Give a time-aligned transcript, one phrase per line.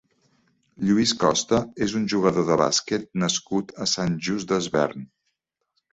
[0.87, 5.07] Lluís Costa és un jugador de bàsquet nascut a Sant Just Desvern.